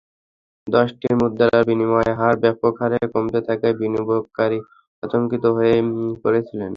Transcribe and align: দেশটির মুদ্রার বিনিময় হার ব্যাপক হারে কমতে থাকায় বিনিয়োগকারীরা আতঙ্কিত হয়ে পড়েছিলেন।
দেশটির 0.67 1.13
মুদ্রার 1.19 1.61
বিনিময় 1.67 2.11
হার 2.19 2.35
ব্যাপক 2.43 2.73
হারে 2.81 2.99
কমতে 3.13 3.39
থাকায় 3.47 3.75
বিনিয়োগকারীরা 3.79 4.67
আতঙ্কিত 5.03 5.43
হয়ে 5.57 5.75
পড়েছিলেন। 6.23 6.69